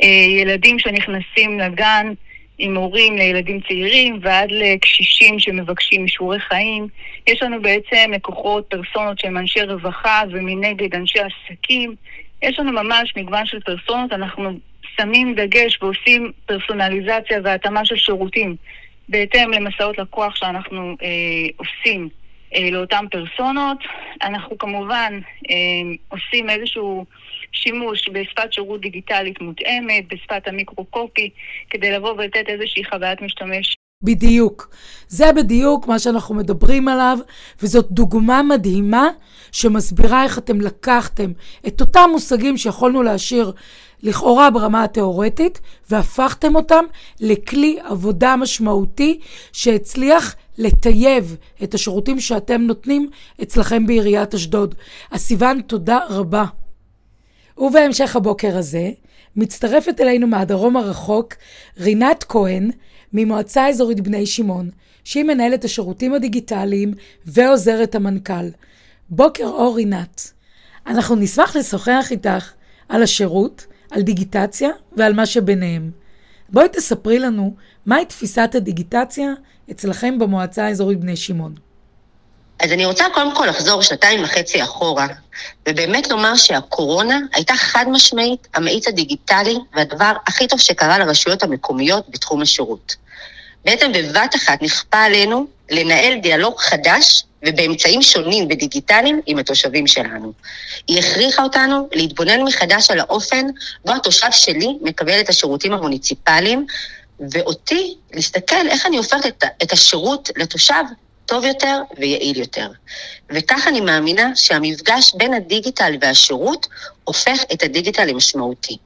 מילדים 0.00 0.78
שנכנסים 0.78 1.60
לגן 1.60 2.12
עם 2.58 2.76
הורים 2.76 3.16
לילדים 3.16 3.60
צעירים 3.60 4.18
ועד 4.22 4.48
לקשישים 4.52 5.38
שמבקשים 5.38 6.04
אישורי 6.04 6.40
חיים. 6.40 6.88
יש 7.26 7.42
לנו 7.42 7.62
בעצם 7.62 8.12
לקוחות, 8.12 8.66
פרסונות 8.70 9.18
שהם 9.18 9.38
אנשי 9.38 9.62
רווחה 9.62 10.22
ומנגד 10.30 10.94
אנשי 10.94 11.18
עסקים. 11.18 11.94
יש 12.42 12.58
לנו 12.58 12.72
ממש 12.72 13.12
מגוון 13.16 13.46
של 13.46 13.60
פרסונות, 13.60 14.12
אנחנו 14.12 14.52
שמים 14.96 15.34
דגש 15.34 15.78
ועושים 15.82 16.32
פרסונליזציה 16.46 17.38
והתאמה 17.44 17.84
של 17.84 17.96
שירותים 17.96 18.56
בהתאם 19.08 19.50
למסעות 19.50 19.98
לקוח 19.98 20.36
שאנחנו 20.36 20.96
אה, 21.02 21.08
עושים 21.56 22.08
אה, 22.54 22.70
לאותן 22.70 23.04
פרסונות. 23.10 23.78
אנחנו 24.22 24.58
כמובן 24.58 25.20
אה, 25.50 25.96
עושים 26.08 26.50
איזשהו 26.50 27.04
שימוש 27.54 28.08
בשפת 28.12 28.52
שירות 28.52 28.80
דיגיטלית 28.80 29.40
מותאמת, 29.40 30.04
בשפת 30.10 30.48
המיקרו-קופי, 30.48 31.30
כדי 31.70 31.90
לבוא 31.90 32.12
ולתת 32.12 32.44
איזושהי 32.48 32.84
חוויית 32.84 33.22
משתמש. 33.22 33.76
בדיוק. 34.02 34.68
זה 35.08 35.32
בדיוק 35.32 35.86
מה 35.86 35.98
שאנחנו 35.98 36.34
מדברים 36.34 36.88
עליו, 36.88 37.18
וזאת 37.62 37.86
דוגמה 37.90 38.42
מדהימה 38.42 39.08
שמסבירה 39.52 40.24
איך 40.24 40.38
אתם 40.38 40.60
לקחתם 40.60 41.32
את 41.66 41.80
אותם 41.80 42.08
מושגים 42.12 42.56
שיכולנו 42.56 43.02
להשאיר 43.02 43.52
לכאורה 44.02 44.50
ברמה 44.50 44.84
התיאורטית, 44.84 45.60
והפכתם 45.90 46.56
אותם 46.56 46.84
לכלי 47.20 47.78
עבודה 47.84 48.36
משמעותי 48.36 49.20
שהצליח 49.52 50.36
לטייב 50.58 51.36
את 51.62 51.74
השירותים 51.74 52.20
שאתם 52.20 52.60
נותנים 52.62 53.10
אצלכם 53.42 53.86
בעיריית 53.86 54.34
אשדוד. 54.34 54.74
אז 55.10 55.20
סיוון, 55.20 55.60
תודה 55.60 55.98
רבה. 56.08 56.44
ובהמשך 57.58 58.16
הבוקר 58.16 58.56
הזה, 58.56 58.90
מצטרפת 59.36 60.00
אלינו 60.00 60.26
מהדרום 60.26 60.76
הרחוק 60.76 61.34
רינת 61.80 62.24
כהן, 62.28 62.70
ממועצה 63.12 63.68
אזורית 63.68 64.00
בני 64.00 64.26
שמעון, 64.26 64.70
שהיא 65.04 65.24
מנהלת 65.24 65.64
השירותים 65.64 66.14
הדיגיטליים 66.14 66.94
ועוזרת 67.26 67.94
המנכ"ל. 67.94 68.48
בוקר 69.10 69.44
אור 69.44 69.76
רינת. 69.76 70.30
אנחנו 70.86 71.16
נשמח 71.16 71.56
לשוחח 71.56 72.06
איתך 72.10 72.52
על 72.88 73.02
השירות, 73.02 73.66
על 73.90 74.02
דיגיטציה 74.02 74.70
ועל 74.96 75.12
מה 75.12 75.26
שביניהם. 75.26 75.90
בואי 76.48 76.68
תספרי 76.68 77.18
לנו 77.18 77.54
מהי 77.86 78.04
תפיסת 78.04 78.50
הדיגיטציה 78.54 79.32
אצלכם 79.70 80.18
במועצה 80.18 80.66
האזורית 80.66 81.00
בני 81.00 81.16
שמעון. 81.16 81.54
אז 82.60 82.72
אני 82.72 82.84
רוצה 82.84 83.04
קודם 83.14 83.36
כל 83.36 83.46
לחזור 83.46 83.82
שנתיים 83.82 84.24
וחצי 84.24 84.62
אחורה, 84.62 85.06
ובאמת 85.68 86.10
לומר 86.10 86.36
שהקורונה 86.36 87.18
הייתה 87.34 87.54
חד 87.56 87.84
משמעית 87.88 88.48
המאיץ 88.54 88.88
הדיגיטלי 88.88 89.56
והדבר 89.74 90.12
הכי 90.26 90.46
טוב 90.46 90.60
שקרה 90.60 90.98
לרשויות 90.98 91.42
המקומיות 91.42 92.04
בתחום 92.08 92.42
השירות. 92.42 92.96
בעצם 93.64 93.92
בבת 93.92 94.34
אחת 94.34 94.62
נכפה 94.62 94.98
עלינו 94.98 95.46
לנהל 95.70 96.18
דיאלוג 96.18 96.58
חדש 96.58 97.24
ובאמצעים 97.46 98.02
שונים 98.02 98.44
ודיגיטליים 98.44 99.20
עם 99.26 99.38
התושבים 99.38 99.86
שלנו. 99.86 100.32
היא 100.88 100.98
הכריחה 100.98 101.42
אותנו 101.42 101.88
להתבונן 101.92 102.42
מחדש 102.42 102.90
על 102.90 103.00
האופן 103.00 103.46
בו 103.84 103.92
התושב 103.92 104.30
שלי 104.30 104.68
מקבל 104.80 105.20
את 105.20 105.28
השירותים 105.28 105.72
המוניציפליים, 105.72 106.66
ואותי 107.30 107.96
להסתכל 108.12 108.68
איך 108.68 108.86
אני 108.86 108.96
הופכת 108.96 109.44
את 109.62 109.72
השירות 109.72 110.30
לתושב 110.36 110.84
טוב 111.26 111.44
יותר 111.44 111.80
ויעיל 111.98 112.38
יותר. 112.38 112.68
וכך 113.30 113.66
אני 113.66 113.80
מאמינה 113.80 114.36
שהמפגש 114.36 115.14
בין 115.14 115.34
הדיגיטל 115.34 115.92
והשירות 116.00 116.66
הופך 117.04 117.42
את 117.52 117.62
הדיגיטל 117.62 118.04
למשמעותי. 118.04 118.76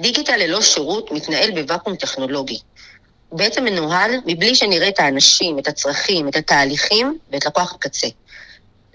דיגיטל 0.00 0.36
ללא 0.36 0.62
שירות 0.62 1.12
מתנהל 1.12 1.62
בוואקום 1.62 1.96
טכנולוגי. 1.96 2.58
הוא 3.28 3.38
בעצם 3.38 3.64
מנוהל 3.64 4.10
מבלי 4.26 4.54
שנראה 4.54 4.88
את 4.88 5.00
האנשים, 5.00 5.58
את 5.58 5.68
הצרכים, 5.68 6.28
את 6.28 6.36
התהליכים 6.36 7.18
ואת 7.32 7.46
לקוח 7.46 7.74
הקצה. 7.74 8.08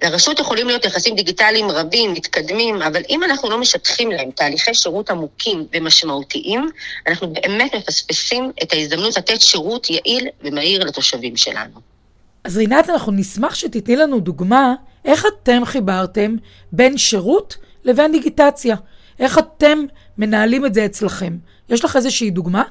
לרשות 0.03 0.39
יכולים 0.39 0.67
להיות 0.67 0.85
יחסים 0.85 1.15
דיגיטליים 1.15 1.71
רבים, 1.71 2.13
מתקדמים, 2.13 2.81
אבל 2.81 3.01
אם 3.09 3.23
אנחנו 3.23 3.49
לא 3.49 3.57
משטחים 3.57 4.11
להם 4.11 4.31
תהליכי 4.31 4.73
שירות 4.73 5.09
עמוקים 5.09 5.67
ומשמעותיים, 5.73 6.69
אנחנו 7.07 7.33
באמת 7.33 7.75
מפספסים 7.75 8.51
את 8.63 8.73
ההזדמנות 8.73 9.17
לתת 9.17 9.41
שירות 9.41 9.89
יעיל 9.89 10.27
ומהיר 10.41 10.83
לתושבים 10.83 11.37
שלנו. 11.37 11.98
אז 12.43 12.57
רינת, 12.57 12.89
אנחנו 12.89 13.11
נשמח 13.11 13.55
שתתני 13.55 13.95
לנו 13.95 14.19
דוגמה 14.19 14.73
איך 15.05 15.25
אתם 15.25 15.65
חיברתם 15.65 16.35
בין 16.71 16.97
שירות 16.97 17.57
לבין 17.83 18.11
דיגיטציה. 18.11 18.75
איך 19.19 19.39
אתם 19.39 19.79
מנהלים 20.17 20.65
את 20.65 20.73
זה 20.73 20.85
אצלכם. 20.85 21.37
יש 21.69 21.85
לך 21.85 21.95
איזושהי 21.95 22.29
דוגמה? 22.29 22.63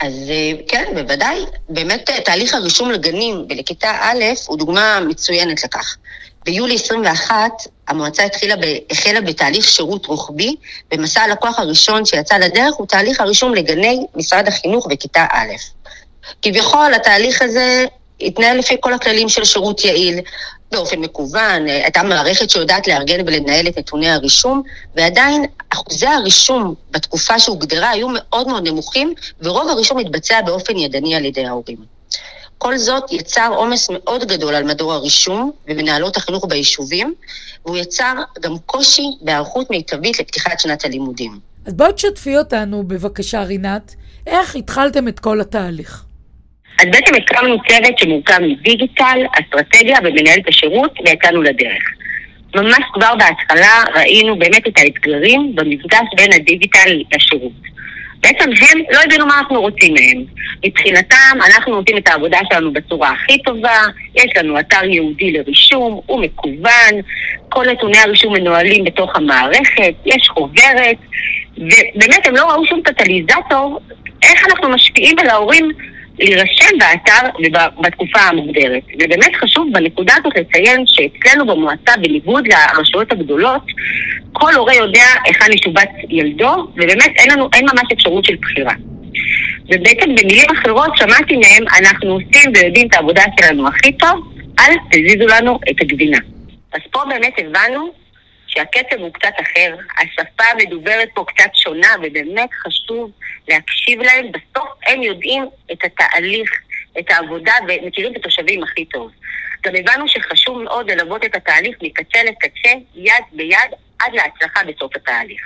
אז 0.00 0.14
אה, 0.30 0.52
כן, 0.68 0.84
בוודאי. 0.94 1.44
באמת 1.68 2.10
אה, 2.10 2.20
תהליך 2.20 2.54
הרישום 2.54 2.90
לגנים 2.90 3.46
ולכיתה 3.48 3.90
א' 4.00 4.24
הוא 4.46 4.58
דוגמה 4.58 5.00
מצוינת 5.08 5.64
לכך. 5.64 5.96
ביולי 6.44 6.74
21 6.74 7.50
המועצה 7.88 8.24
התחילה 8.24 8.56
ב, 8.56 8.60
החלה 8.90 9.20
בתהליך 9.20 9.68
שירות 9.68 10.06
רוחבי, 10.06 10.56
ומסע 10.94 11.20
הלקוח 11.20 11.58
הראשון 11.58 12.04
שיצא 12.04 12.38
לדרך 12.38 12.74
הוא 12.74 12.86
תהליך 12.86 13.20
הרישום 13.20 13.54
לגני 13.54 14.06
משרד 14.14 14.48
החינוך 14.48 14.86
בכיתה 14.86 15.26
א'. 15.30 15.52
כביכול 16.42 16.94
התהליך 16.94 17.42
הזה 17.42 17.86
התנהל 18.20 18.58
לפי 18.58 18.76
כל 18.80 18.92
הכללים 18.92 19.28
של 19.28 19.44
שירות 19.44 19.84
יעיל, 19.84 20.20
באופן 20.72 20.98
מקוון, 20.98 21.68
אה, 21.68 21.74
הייתה 21.82 22.02
מערכת 22.02 22.50
שיודעת 22.50 22.88
לארגן 22.88 23.20
ולנהל 23.26 23.68
את 23.68 23.78
נתוני 23.78 24.10
הרישום, 24.10 24.62
ועדיין 24.96 25.44
אחוזי 25.70 26.06
הרישום 26.06 26.74
בתקופה 26.90 27.38
שהוגדרה 27.38 27.90
היו 27.90 28.08
מאוד 28.08 28.48
מאוד 28.48 28.68
נמוכים, 28.68 29.14
ורוב 29.40 29.68
הרישום 29.68 29.98
התבצע 29.98 30.42
באופן 30.42 30.76
ידני 30.76 31.14
על 31.14 31.24
ידי 31.24 31.46
ההורים. 31.46 31.98
כל 32.58 32.78
זאת 32.78 33.12
יצר 33.12 33.52
עומס 33.56 33.90
מאוד 33.90 34.24
גדול 34.24 34.54
על 34.54 34.64
מדור 34.64 34.92
הרישום 34.92 35.50
ומנהלות 35.68 36.16
החינוך 36.16 36.44
ביישובים, 36.44 37.14
והוא 37.64 37.76
יצר 37.76 38.14
גם 38.40 38.58
קושי 38.66 39.02
בהיערכות 39.20 39.70
מיטבית 39.70 40.20
לפתיחת 40.20 40.60
שנת 40.60 40.84
הלימודים. 40.84 41.38
אז 41.66 41.74
בואי 41.74 41.92
תשתפי 41.92 42.38
אותנו, 42.38 42.82
בבקשה, 42.82 43.42
רינת, 43.42 43.94
איך 44.26 44.56
התחלתם 44.56 45.08
את 45.08 45.20
כל 45.20 45.40
התהליך? 45.40 46.04
אז 46.78 46.86
בעצם 46.92 47.14
הקמנו 47.14 47.56
צוות 47.68 47.98
שמורכב 47.98 48.38
מדיגיטל, 48.40 49.18
אסטרטגיה 49.32 49.98
ומנהלת 50.04 50.48
השירות, 50.48 50.92
ויצאנו 51.06 51.42
לדרך. 51.42 51.82
ממש 52.54 52.84
כבר 52.92 53.14
בהתחלה 53.14 53.84
ראינו 53.94 54.38
באמת 54.38 54.66
את 54.68 54.78
האתגרים 54.78 55.54
במפגש 55.54 56.06
בין 56.16 56.32
הדיגיטל 56.32 56.90
לשירות. 57.14 57.52
בעצם 58.20 58.50
הם 58.50 58.78
לא 58.90 58.98
הבינו 59.04 59.26
מה 59.26 59.38
אנחנו 59.38 59.60
רוצים 59.60 59.94
מהם. 59.94 60.24
מבחינתם, 60.66 61.38
אנחנו 61.46 61.74
עושים 61.74 61.98
את 61.98 62.08
העבודה 62.08 62.38
שלנו 62.52 62.72
בצורה 62.72 63.10
הכי 63.10 63.42
טובה, 63.42 63.80
יש 64.14 64.26
לנו 64.36 64.60
אתר 64.60 64.84
ייעודי 64.84 65.32
לרישום, 65.32 66.00
הוא 66.06 66.20
מקוון, 66.20 67.00
כל 67.48 67.64
נתוני 67.70 67.98
הרישום 67.98 68.32
מנוהלים 68.32 68.84
בתוך 68.84 69.16
המערכת, 69.16 69.94
יש 70.06 70.28
חוברת, 70.28 70.96
ובאמת 71.56 72.26
הם 72.26 72.36
לא 72.36 72.50
ראו 72.50 72.66
שום 72.66 72.82
קטליזטור 72.82 73.80
איך 74.22 74.44
אנחנו 74.48 74.68
משפיעים 74.68 75.18
על 75.18 75.28
ההורים 75.28 75.72
להירשם 76.18 76.78
באתר 76.78 77.28
בתקופה 77.80 78.20
המוגדרת. 78.20 78.82
ובאמת 78.94 79.36
חשוב 79.36 79.68
בנקודה 79.72 80.14
הזאת 80.16 80.32
לציין 80.36 80.84
שאצלנו 80.86 81.46
במועצה, 81.46 81.92
בניגוד 82.02 82.44
לרשויות 82.48 83.12
הגדולות, 83.12 83.62
כל 84.32 84.54
הורה 84.54 84.74
יודע 84.74 85.04
היכן 85.24 85.52
ישובץ 85.52 85.88
ילדו, 86.10 86.66
ובאמת 86.74 87.12
אין 87.16 87.30
לנו, 87.30 87.48
אין 87.54 87.64
ממש 87.64 87.92
אפשרות 87.92 88.24
של 88.24 88.36
בחירה. 88.40 88.72
ובעצם 89.64 90.14
במילים 90.14 90.46
אחרות 90.58 90.90
שמעתי 90.96 91.36
מהם, 91.36 91.64
אנחנו 91.80 92.12
עושים 92.12 92.52
ויודעים 92.54 92.86
את 92.86 92.94
העבודה 92.94 93.22
שלנו 93.40 93.68
הכי 93.68 93.92
טוב, 93.92 94.32
אל 94.58 94.74
תזיזו 94.90 95.26
לנו 95.26 95.58
את 95.70 95.80
הגבינה. 95.80 96.18
אז 96.72 96.80
פה 96.90 97.00
באמת 97.08 97.32
הבנו 97.38 97.90
שהקצב 98.48 98.96
הוא 98.98 99.12
קצת 99.12 99.32
אחר, 99.42 99.76
השפה 99.98 100.44
המדוברת 100.52 101.08
פה 101.14 101.24
קצת 101.28 101.50
שונה, 101.54 101.88
ובאמת 102.02 102.50
חשוב 102.52 103.10
להקשיב 103.48 104.00
להם. 104.00 104.26
בסוף 104.32 104.68
הם 104.86 105.02
יודעים 105.02 105.44
את 105.72 105.78
התהליך, 105.84 106.50
את 106.98 107.10
העבודה, 107.10 107.52
ומכירים 107.68 108.12
את 108.12 108.16
התושבים 108.16 108.62
הכי 108.62 108.84
טוב. 108.84 109.10
גם 109.64 109.72
הבנו 109.76 110.08
שחשוב 110.08 110.62
מאוד 110.62 110.90
ללוות 110.90 111.24
את 111.24 111.34
התהליך 111.34 111.76
מקצה 111.82 112.18
לקצה, 112.24 112.70
יד 112.94 113.24
ביד, 113.32 113.70
עד 113.98 114.12
להצלחה 114.12 114.60
בסוף 114.64 114.96
התהליך. 114.96 115.40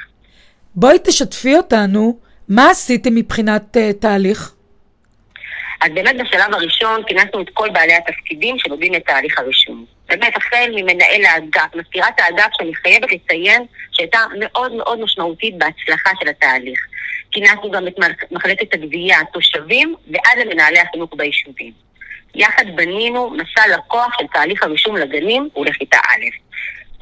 בואי 0.74 0.98
תשתפי 1.04 1.56
אותנו, 1.56 2.18
מה 2.48 2.70
עשיתם 2.70 3.14
מבחינת 3.14 3.76
uh, 3.76 4.00
תהליך? 4.00 4.52
אז 5.80 5.90
באמת 5.94 6.16
בשלב 6.20 6.54
הראשון 6.54 7.02
כינסנו 7.06 7.42
את 7.42 7.50
כל 7.52 7.70
בעלי 7.70 7.94
התפקידים 7.94 8.58
שנוגעים 8.58 8.92
לתהליך 8.92 9.38
הרישום. 9.38 9.86
באמת, 10.12 10.36
החל 10.36 10.70
ממנהל 10.74 11.24
האגף, 11.24 11.74
מזכירת 11.74 12.20
האגף, 12.20 12.48
שאני 12.58 12.74
חייבת 12.74 13.12
לציין 13.12 13.66
שהייתה 13.92 14.18
מאוד 14.40 14.72
מאוד 14.72 15.00
משמעותית 15.00 15.58
בהצלחה 15.58 16.10
של 16.20 16.28
התהליך. 16.28 16.80
כינסנו 17.30 17.70
גם 17.70 17.86
את 17.88 17.94
מחלקת 18.30 18.74
הגבייה, 18.74 19.20
התושבים, 19.20 19.94
ועד 20.10 20.38
למנהלי 20.38 20.78
החינוך 20.78 21.10
ביישובים. 21.16 21.72
יחד 22.34 22.64
בנינו 22.74 23.30
מסע 23.30 23.76
לקוח 23.76 24.18
של 24.20 24.26
תהליך 24.32 24.62
הרישום 24.62 24.96
לגנים 24.96 25.48
ולכיתה 25.56 25.96
א'. 25.96 26.24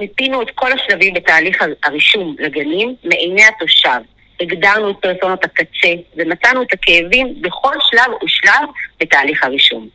מיפינו 0.01 0.43
את 0.43 0.51
כל 0.55 0.73
השלבים 0.73 1.15
בתהליך 1.15 1.63
הרישום 1.85 2.37
לגנים 2.39 2.95
מעיני 3.05 3.45
התושב. 3.45 4.01
הגדרנו 4.41 4.91
את 4.91 4.97
פרסונות 4.97 5.45
הקצה 5.45 5.89
ומצאנו 6.17 6.63
את 6.63 6.73
הכאבים 6.73 7.43
בכל 7.43 7.75
שלב 7.91 8.13
ושלב 8.25 8.69
בתהליך 9.01 9.45
הרישום. 9.45 9.89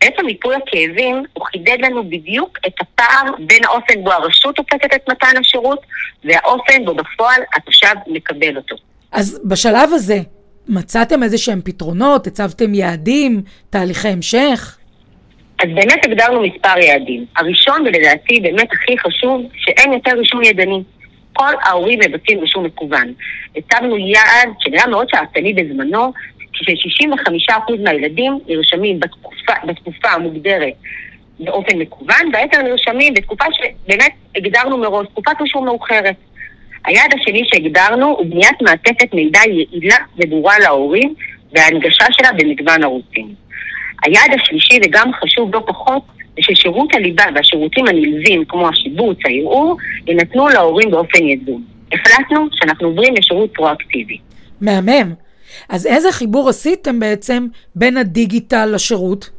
בעצם 0.00 0.26
מיפוי 0.26 0.54
הכאבים 0.54 1.24
הוא 1.32 1.46
חידד 1.46 1.76
לנו 1.80 2.10
בדיוק 2.10 2.58
את 2.66 2.72
הפער 2.80 3.34
בין 3.46 3.64
האופן 3.64 4.04
בו 4.04 4.12
הרשות 4.12 4.56
תופסת 4.56 4.94
את 4.94 5.08
מתן 5.08 5.36
השירות 5.40 5.80
והאופן 6.24 6.84
בו 6.84 6.94
בפועל 6.94 7.40
התושב 7.56 7.94
מקבל 8.06 8.56
אותו. 8.56 8.76
אז 9.12 9.40
בשלב 9.44 9.90
הזה, 9.92 10.18
מצאתם 10.68 11.22
איזה 11.22 11.38
שהם 11.38 11.60
פתרונות? 11.64 12.26
הצבתם 12.26 12.74
יעדים? 12.74 13.42
תהליכי 13.70 14.08
המשך? 14.08 14.78
אז 15.62 15.68
באמת 15.74 16.04
הגדרנו 16.04 16.42
מספר 16.42 16.78
יעדים. 16.78 17.26
הראשון, 17.36 17.82
ולדעתי 17.82 18.40
באמת 18.40 18.68
הכי 18.72 18.98
חשוב, 18.98 19.42
שאין 19.56 19.92
יותר 19.92 20.10
רישום 20.18 20.42
ידני. 20.42 20.82
כל 21.32 21.54
ההורים 21.62 21.98
מבצעים 21.98 22.40
רישום 22.40 22.64
מקוון. 22.64 23.12
הצבנו 23.56 23.98
יעד 23.98 24.48
שנראה 24.60 24.86
מאוד 24.86 25.06
שעתני 25.10 25.54
בזמנו, 25.54 26.12
ש-65% 26.52 27.82
מהילדים 27.84 28.38
נרשמים 28.48 29.00
בתקופה, 29.00 29.52
בתקופה 29.66 30.08
המוגדרת 30.08 30.72
באופן 31.40 31.78
מקוון, 31.78 32.30
והיתר 32.32 32.62
נרשמים 32.62 33.14
בתקופה 33.14 33.44
שבאמת 33.52 34.12
הגדרנו 34.36 34.78
מראש, 34.78 35.06
תקופת 35.06 35.40
רישום 35.40 35.64
מאוחרת. 35.64 36.16
היעד 36.84 37.10
השני 37.20 37.42
שהגדרנו 37.44 38.06
הוא 38.06 38.26
בניית 38.26 38.62
מעטפת 38.62 39.14
מידע 39.14 39.40
יעילה 39.46 39.96
וברורה 40.18 40.58
להורים 40.58 41.14
והנגשה 41.52 42.04
שלה 42.10 42.28
במגוון 42.38 42.84
ערוצים. 42.84 43.34
היעד 44.04 44.40
השלישי, 44.40 44.78
וגם 44.84 45.10
חשוב 45.12 45.54
לא 45.54 45.62
פחות, 45.66 46.02
זה 46.18 46.40
ששירות 46.40 46.94
הליבה 46.94 47.24
והשירותים 47.34 47.86
הנלווים, 47.86 48.44
כמו 48.44 48.68
השיבוץ, 48.68 49.18
הערעור, 49.24 49.76
יינתנו 50.06 50.48
להורים 50.48 50.90
באופן 50.90 51.24
יזום. 51.24 51.64
החלטנו 51.92 52.46
שאנחנו 52.52 52.88
עוברים 52.88 53.14
לשירות 53.14 53.50
פרואקטיבי. 53.54 54.18
מהמם. 54.60 55.14
אז 55.68 55.86
איזה 55.86 56.12
חיבור 56.12 56.48
עשיתם 56.48 57.00
בעצם 57.00 57.46
בין 57.74 57.96
הדיגיטל 57.96 58.66
לשירות? 58.66 59.30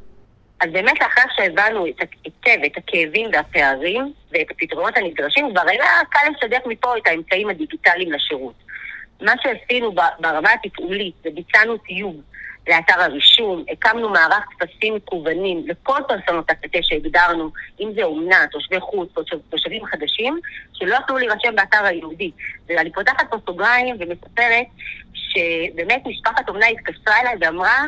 אז 0.62 0.70
באמת 0.72 1.01
לאחר 1.01 1.22
שהבנו 1.36 1.86
היטב 1.86 2.63
את 2.65 2.77
הכאבים 2.77 3.29
והפערים 3.34 4.13
ואת 4.32 4.51
הפתרונות 4.51 4.98
הנדרשים, 4.98 5.50
כבר 5.51 5.62
היה 5.67 5.86
קל 6.10 6.27
לשדך 6.38 6.65
מפה 6.65 6.98
את 6.98 7.08
האמצעים 7.08 7.50
הדיגיטליים 7.50 8.12
לשירות. 8.12 8.53
מה 9.22 9.34
שעשינו 9.43 9.96
ברמה 10.20 10.50
התפעולית, 10.63 11.15
וביצענו 11.25 11.77
טיוב 11.77 12.15
לאתר 12.67 13.01
הרישום, 13.01 13.63
הקמנו 13.72 14.10
מערך 14.10 14.43
טפסים 14.60 14.96
מקוונים 14.96 15.63
לכל 15.67 16.00
פרסונות 16.08 16.50
הקצה 16.50 16.77
שהגדרנו, 16.82 17.50
אם 17.79 17.91
זה 17.96 18.03
אומנה, 18.03 18.46
תושבי 18.51 18.79
חוץ, 18.79 19.10
תושבים 19.50 19.86
חדשים, 19.86 20.39
שלא 20.74 20.96
יכלו 20.96 21.17
להירשם 21.17 21.55
באתר 21.55 21.86
היהודי. 21.86 22.32
ואני 22.67 22.91
פותחת 22.91 23.25
פה 23.29 23.38
סוגריים 23.46 23.96
ומספרת 24.00 24.65
שבאמת 25.34 26.02
משפחת 26.06 26.50
אומנה 26.50 26.68
התקשרה 26.68 27.22
אליי 27.22 27.36
ואמרה, 27.42 27.86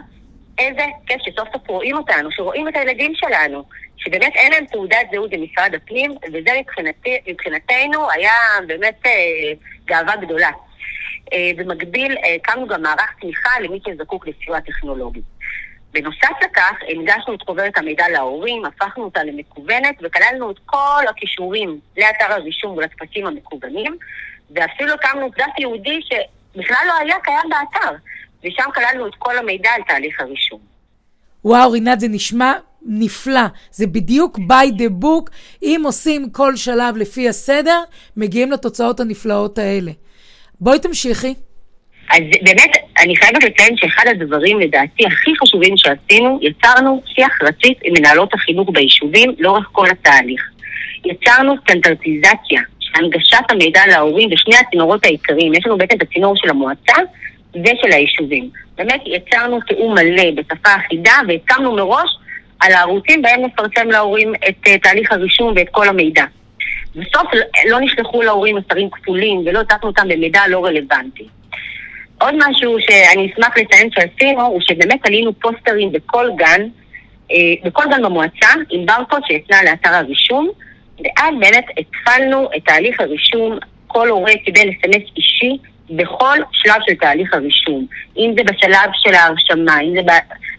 איזה 0.58 0.82
כיף 1.08 1.22
שסוף 1.22 1.48
סוף 1.54 1.68
רואים 1.68 1.98
אותנו, 1.98 2.32
שרואים 2.32 2.68
את 2.68 2.76
הילדים 2.76 3.12
שלנו, 3.16 3.64
שבאמת 3.98 4.36
אין 4.36 4.52
להם 4.52 4.66
תעודת 4.66 5.08
זהות 5.12 5.30
במשרד 5.32 5.76
הפנים, 5.76 6.12
וזה 6.28 6.52
מבחינתי, 6.60 7.18
מבחינתנו 7.28 8.12
היה 8.12 8.34
באמת 8.68 9.06
אה, 9.06 9.12
גאווה 9.86 10.16
גדולה. 10.16 10.50
אה, 11.34 11.52
במקביל 11.56 12.18
אה, 12.18 12.36
הקמנו 12.36 12.68
גם 12.68 12.82
מערך 12.82 13.14
תמיכה 13.22 13.60
למי 13.60 13.80
שזקוק 13.88 14.28
לסיוע 14.28 14.60
טכנולוגי. 14.60 15.22
בנוסף 15.92 16.32
לכך, 16.44 16.74
הנגשנו 16.88 17.36
את 17.36 17.42
חוברת 17.42 17.78
המידע 17.78 18.10
להורים, 18.10 18.66
הפכנו 18.66 19.04
אותה 19.04 19.24
למקוונת 19.24 19.96
וכללנו 20.04 20.52
את 20.52 20.60
כל 20.66 21.04
הכישורים 21.10 21.80
לאתר 21.98 22.34
הרישום 22.34 22.78
ולטפסים 22.78 23.26
המקוונים, 23.26 23.98
ואפילו 24.52 24.94
הקמנו 24.94 25.30
דף 25.38 25.60
יהודי 25.60 26.00
שבכלל 26.56 26.78
לא 26.88 26.94
היה 27.02 27.16
קיים 27.24 27.50
באתר, 27.50 27.96
ושם 28.44 28.70
כללנו 28.76 29.08
את 29.08 29.14
כל 29.20 29.38
המידע 29.38 29.70
על 29.76 29.82
תהליך 29.88 30.22
הרישום. 30.22 30.60
וואו, 31.46 31.72
רינת, 31.72 32.00
זה 32.00 32.08
נשמע 32.08 32.54
נפלא. 32.86 33.46
זה 33.72 33.88
בדיוק 33.88 34.38
by 34.38 34.80
the 34.80 35.04
book. 35.04 35.32
אם 35.64 35.82
עושים 35.86 36.30
כל 36.30 36.56
שלב 36.56 36.98
לפי 36.98 37.30
הסדר, 37.30 37.84
מגיעים 38.18 38.52
לתוצאות 38.52 39.00
הנפלאות 39.00 39.58
האלה. 39.58 39.92
בואי 40.60 40.80
תמשיכי. 40.80 41.34
אז 42.10 42.20
באמת, 42.42 42.72
אני 43.04 43.16
חייבת 43.16 43.44
לציין 43.44 43.78
שאחד 43.78 44.04
הדברים, 44.08 44.60
לדעתי, 44.60 45.06
הכי 45.06 45.32
חשובים 45.42 45.78
שעשינו, 45.78 46.40
יצרנו 46.42 47.04
שיח 47.06 47.42
רציף 47.42 47.78
עם 47.84 47.94
מנהלות 47.98 48.34
החינוך 48.34 48.70
ביישובים 48.74 49.36
לאורך 49.40 49.70
כל 49.72 49.88
התהליך. 49.92 50.42
יצרנו 51.06 51.54
סטנדרטיזציה 51.64 52.62
הנגשת 52.96 53.52
המידע 53.52 53.82
להורים 53.88 54.30
בשני 54.30 54.56
הצינורות 54.58 55.06
העיקריים. 55.06 55.54
יש 55.54 55.66
לנו 55.66 55.78
בעצם 55.78 55.96
את 55.98 56.02
הצינור 56.02 56.36
של 56.36 56.50
המועצה 56.50 56.96
ושל 57.54 57.92
היישובים. 57.92 58.50
באמת 58.78 59.02
יצרנו 59.06 59.60
תיאום 59.62 59.94
מלא 59.94 60.32
בשפה 60.36 60.70
אחידה 60.76 61.14
והסכמנו 61.28 61.76
מראש 61.76 62.10
על 62.60 62.72
הערוצים 62.72 63.22
בהם 63.22 63.46
נפרסם 63.46 63.90
להורים 63.92 64.34
את 64.36 64.68
uh, 64.68 64.82
תהליך 64.84 65.12
הרישום 65.12 65.54
ואת 65.56 65.70
כל 65.72 65.88
המידע. 65.88 66.24
בסוף 66.96 67.28
לא 67.70 67.80
נשלחו 67.80 68.22
להורים 68.22 68.56
מסרים 68.56 68.90
כפולים 68.90 69.44
ולא 69.46 69.60
הצפנו 69.60 69.90
אותם 69.90 70.08
במידע 70.08 70.42
לא 70.48 70.66
רלוונטי. 70.66 71.28
עוד 72.22 72.36
משהו 72.38 72.78
שאני 72.80 73.32
אשמח 73.34 73.58
לציין 73.58 73.90
שעשינו, 73.92 74.42
הוא 74.42 74.62
שבאמת 74.62 75.06
עלינו 75.08 75.34
פוסטרים 75.40 75.92
בכל 75.92 76.30
גן, 76.36 76.62
אה, 77.32 77.38
בכל 77.64 77.84
גן 77.90 78.02
במועצה, 78.02 78.48
עם 78.70 78.86
ברקוד 78.86 79.22
שיצא 79.28 79.56
לאתר 79.66 79.94
הרישום, 79.94 80.50
ואז 81.00 81.34
באמת 81.40 81.66
התחלנו 81.78 82.50
את 82.58 82.62
תהליך 82.66 83.00
הרישום, 83.00 83.58
כל 83.88 84.10
הורה 84.10 84.32
קיבל 84.46 84.70
אס.אם.אס 84.70 85.10
אישי 85.18 85.58
בכל 85.90 86.38
שלב 86.52 86.82
של 86.90 86.96
תהליך 86.96 87.34
הרישום. 87.34 87.88
אם 88.18 88.34
זה 88.38 88.44
בשלב 88.44 88.90
של 88.94 89.14
ההרשמה, 89.14 89.82
אם 89.82 89.94
זה 89.96 90.02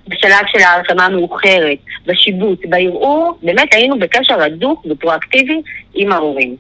בשלב 0.09 0.47
של 0.53 0.63
ההרשמה 0.63 1.05
המאוחרת, 1.05 1.79
בשיבוץ, 2.07 2.61
בערעור, 2.69 3.39
באמת 3.43 3.75
היינו 3.75 3.99
בקשר 3.99 4.43
הדוק 4.43 4.87
ופרואקטיבי 4.91 5.63
עם 5.95 6.13
ההורים. 6.13 6.57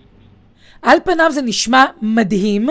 על 0.82 0.98
פניו 1.04 1.30
זה 1.30 1.42
נשמע 1.42 1.84
מדהים. 2.02 2.68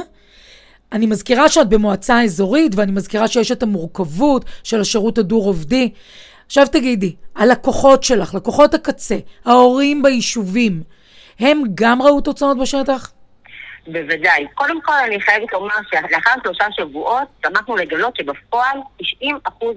אני 0.92 1.06
מזכירה 1.06 1.50
שאת 1.50 1.70
במועצה 1.70 2.22
אזורית, 2.22 2.76
ואני 2.76 2.92
מזכירה 2.92 3.28
שיש 3.28 3.52
את 3.52 3.64
המורכבות 3.64 4.46
של 4.64 4.82
השירות 4.82 5.18
הדו-רובדי. 5.18 5.90
עכשיו 6.46 6.68
תגידי, 6.72 7.16
הלקוחות 7.36 8.04
שלך, 8.04 8.36
לקוחות 8.36 8.74
הקצה, 8.74 9.16
ההורים 9.46 10.04
ביישובים, 10.04 10.84
הם 11.40 11.62
גם 11.76 12.02
ראו 12.02 12.22
תוצאות 12.22 12.58
בשטח? 12.58 13.12
בוודאי. 13.88 14.46
קודם 14.54 14.82
כל 14.82 14.94
אני 15.08 15.22
חייבת 15.22 15.54
לומר 15.54 15.76
שלאחר 15.90 16.32
שלושה 16.44 16.66
שבועות 16.72 17.28
שמחנו 17.46 17.76
לגלות 17.76 18.16
שבפועל 18.16 18.80
90% 19.02 19.06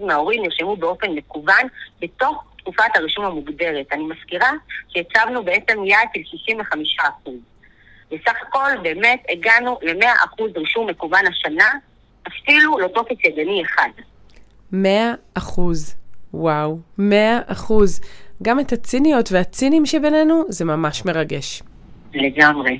מההורים 0.07 0.43
נרשמו 0.43 0.77
באופן 0.77 1.11
מקוון 1.11 1.67
בתוך 2.01 2.45
תקופת 2.59 2.97
הרישום 2.97 3.25
המוגדרת. 3.25 3.87
אני 3.93 4.05
מזכירה 4.05 4.51
שהצבנו 4.89 5.45
בעצם 5.45 5.85
יעד 5.85 6.09
של 6.15 6.53
65%. 7.27 7.31
בסך 8.11 8.33
הכל 8.49 8.71
באמת 8.83 9.23
הגענו 9.33 9.79
ל-100% 9.83 10.43
רישום 10.57 10.87
מקוון 10.87 11.27
השנה, 11.27 11.71
אפילו 12.29 12.79
לא 12.79 12.89
טופס 12.89 13.17
ידני 13.25 13.63
אחד. 13.63 13.89
100%. 14.73 15.61
וואו, 16.35 16.79
100%. 16.99 17.03
גם 18.43 18.61
את 18.61 18.73
הציניות 18.73 19.33
והצינים 19.33 19.87
שבינינו 19.87 20.43
זה 20.49 20.65
ממש 20.65 21.05
מרגש. 21.05 21.63
לגמרי. 22.15 22.79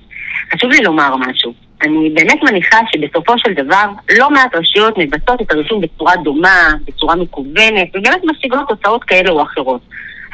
חשוב 0.53 0.71
לי 0.71 0.79
לומר 0.79 1.17
משהו. 1.17 1.53
אני 1.83 2.11
באמת 2.15 2.43
מניחה 2.43 2.79
שבסופו 2.93 3.33
של 3.39 3.53
דבר 3.55 3.85
לא 4.19 4.31
מעט 4.31 4.55
רשויות 4.55 4.99
מבצעות 4.99 5.43
את 5.43 5.53
הרישום 5.53 5.81
בצורה 5.81 6.17
דומה, 6.17 6.71
בצורה 6.87 7.17
מקוונת, 7.17 7.89
ובאמת 7.95 8.21
משיגות 8.25 8.69
תוצאות 8.69 9.05
כאלה 9.05 9.31
או 9.31 9.43
אחרות. 9.43 9.81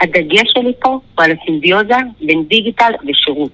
הדגש 0.01 0.53
שלי 0.55 0.73
פה 0.81 0.89
הוא 0.89 1.01
על 1.17 1.33
הסימביוזה 1.33 1.97
בין 2.21 2.45
דיגיטל 2.45 2.93
ושירות. 3.09 3.53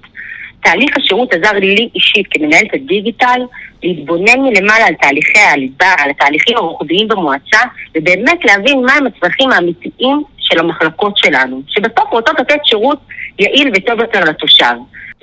תהליך 0.62 0.96
השירות 0.96 1.34
עזר 1.34 1.52
לי 1.52 1.88
אישית 1.94 2.26
כמנהלת 2.30 2.74
הדיגיטל 2.74 3.40
להתבונן 3.82 4.40
מלמעלה 4.40 4.86
על 4.86 4.94
תהליכי 4.94 5.38
הליבה, 5.38 5.94
על 5.98 6.10
התהליכים 6.10 6.56
הרוחביים 6.56 7.08
במועצה, 7.08 7.58
ובאמת 7.96 8.44
להבין 8.44 8.80
מהם 8.86 9.06
הצרכים 9.06 9.52
האמיתיים 9.52 10.22
של 10.52 10.58
המחלקות 10.58 11.16
שלנו, 11.16 11.62
שבסוף 11.68 12.10
רוצות 12.10 12.40
לתת 12.40 12.58
שירות 12.64 12.98
יעיל 13.38 13.70
וטוב 13.74 14.00
יותר 14.00 14.20
לתושב. 14.20 14.74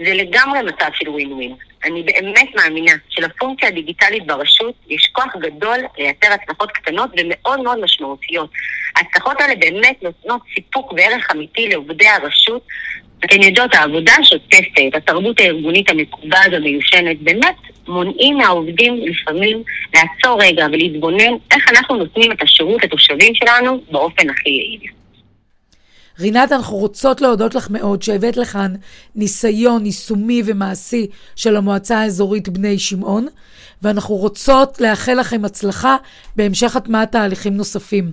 זה 0.06 0.14
לגמרי 0.14 0.62
מצב 0.62 0.88
של 0.94 1.10
ווין 1.10 1.34
ווין. 1.34 1.56
אני 1.84 2.04
באמת 2.04 2.50
מאמינה 2.56 2.92
שלפונקציה 3.10 3.70
הדיגיטלית 3.70 4.28
ברשות 4.28 4.74
יש 4.90 5.10
כוח 5.12 5.36
גדול 5.40 5.78
לייצר 5.98 6.28
הצלחות 6.34 6.72
קטנות 6.72 7.10
ומאוד 7.18 7.60
מאוד 7.60 7.80
משמעותיות. 7.84 8.50
ההצלחות 8.96 9.42
האלה 9.42 9.56
באמת 9.56 10.04
נותנות 10.04 10.42
סיפוק 10.56 10.94
וערך 10.94 11.32
אמיתי 11.32 11.68
לעובדי 11.68 12.08
הרשות. 12.08 12.62
אתן 13.26 13.42
יודעות, 13.42 13.76
העבודה 13.76 14.12
השוטפת, 14.20 14.96
התרבות 14.96 15.40
הארגונית 15.40 15.90
המקובעת 15.90 16.52
והמיושנת, 16.52 17.22
באמת 17.22 17.56
מונעים 17.88 18.38
מהעובדים 18.38 19.00
לפעמים 19.06 19.64
לעצור 19.94 20.44
רגע 20.44 20.66
ולהתבונן 20.72 21.34
איך 21.52 21.70
אנחנו 21.70 21.96
נותנים 21.96 22.32
את 22.32 22.42
השירות 22.42 22.84
לתושבים 22.84 23.36
שלנו 23.36 23.82
באופן 23.92 24.30
הכי 24.30 24.50
יעיל. 24.50 24.92
רינת, 26.20 26.52
אנחנו 26.52 26.78
רוצות 26.78 27.22
להודות 27.22 27.56
לך 27.56 27.70
מאוד 27.70 28.02
שהבאת 28.02 28.38
לכאן 28.38 28.74
ניסיון 29.16 29.86
יישומי 29.86 30.42
ומעשי 30.46 31.08
של 31.36 31.56
המועצה 31.56 32.00
האזורית 32.00 32.50
בני 32.50 32.80
שמעון, 32.80 33.28
ואנחנו 33.82 34.16
רוצות 34.16 34.82
לאחל 34.82 35.14
לכם 35.14 35.46
הצלחה 35.46 35.98
בהמשך 36.36 36.76
הטמעת 36.76 37.12
תהליכים 37.12 37.58
נוספים. 37.58 38.12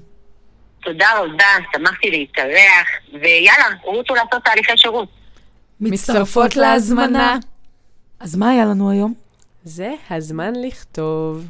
תודה 0.83 1.07
רבה, 1.19 1.45
שמחתי 1.77 2.11
להתארח, 2.11 2.87
ויאללה, 3.13 3.67
רוצו 3.85 4.15
לעשות 4.15 4.45
תהליכי 4.45 4.73
שירות. 4.77 5.09
מצטרפות 5.81 6.57
להזמנה. 6.57 7.39
אז 8.21 8.37
מה 8.37 8.51
היה 8.51 8.65
לנו 8.65 8.91
היום? 8.91 9.15
זה 9.65 9.93
הזמן 10.11 10.53
לכתוב. 10.67 11.47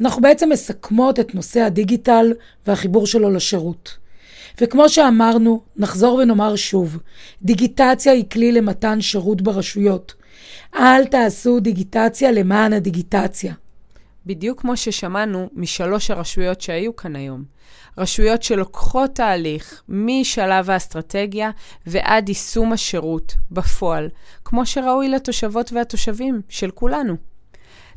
אנחנו 0.00 0.22
בעצם 0.22 0.48
מסכמות 0.48 1.20
את 1.20 1.34
נושא 1.34 1.60
הדיגיטל 1.60 2.32
והחיבור 2.66 3.06
שלו 3.06 3.30
לשירות. 3.30 4.01
וכמו 4.60 4.88
שאמרנו, 4.88 5.62
נחזור 5.76 6.14
ונאמר 6.14 6.56
שוב, 6.56 6.98
דיגיטציה 7.42 8.12
היא 8.12 8.24
כלי 8.32 8.52
למתן 8.52 9.00
שירות 9.00 9.42
ברשויות. 9.42 10.14
אל 10.74 11.04
תעשו 11.04 11.60
דיגיטציה 11.60 12.32
למען 12.32 12.72
הדיגיטציה. 12.72 13.54
בדיוק 14.26 14.60
כמו 14.60 14.76
ששמענו 14.76 15.48
משלוש 15.52 16.10
הרשויות 16.10 16.60
שהיו 16.60 16.96
כאן 16.96 17.16
היום. 17.16 17.44
רשויות 17.98 18.42
שלוקחות 18.42 19.14
תהליך 19.14 19.82
משלב 19.88 20.70
האסטרטגיה 20.70 21.50
ועד 21.86 22.28
יישום 22.28 22.72
השירות 22.72 23.34
בפועל, 23.50 24.08
כמו 24.44 24.66
שראוי 24.66 25.08
לתושבות 25.08 25.72
והתושבים 25.72 26.40
של 26.48 26.70
כולנו. 26.70 27.16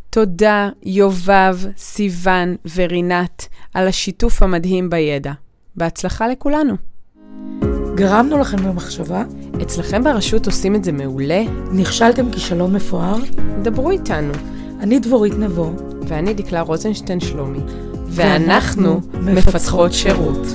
תודה, 0.09 0.69
יובב, 0.83 1.57
סיון 1.77 2.55
ורינת, 2.75 3.47
על 3.73 3.87
השיתוף 3.87 4.43
המדהים 4.43 4.89
בידע. 4.89 5.31
בהצלחה 5.77 6.27
לכולנו. 6.27 6.73
גרמנו 7.95 8.37
לכם 8.37 8.57
במחשבה? 8.57 9.23
אצלכם 9.61 10.03
ברשות 10.03 10.45
עושים 10.45 10.75
את 10.75 10.83
זה 10.83 10.91
מעולה? 10.91 11.43
נכשלתם 11.71 12.31
כישלון 12.31 12.75
מפואר? 12.75 13.15
דברו 13.61 13.91
איתנו. 13.91 14.33
אני 14.79 14.99
דבורית 14.99 15.33
נבו. 15.33 15.71
ואני 16.07 16.33
דקלה 16.33 16.61
רוזנשטיין 16.61 17.19
שלומי. 17.19 17.59
ואנחנו 18.07 19.01
מפתחות 19.13 19.93
שירות. 19.93 20.47